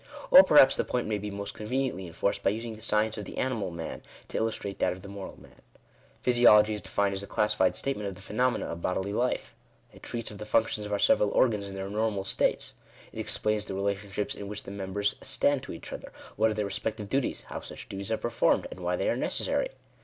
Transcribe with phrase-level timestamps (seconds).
[0.31, 3.37] Or perhaps the point may be most conveniently enforced, by using the science of the
[3.37, 5.61] animal man, to illustrate that of the moral man.
[6.23, 8.57] Physiology is defined as a classified statement of Digitized by VjOOQIC 5a DEFINITION OF MORALITY.
[8.57, 9.55] the phenomena of bodily life.
[9.93, 12.73] It treats of the functions of our several organs in their normal states.
[13.13, 16.55] It explains the relation ships in which the members stand to each other— what are
[16.55, 19.69] their respective duties— how such duties are performed, and why they are necessary.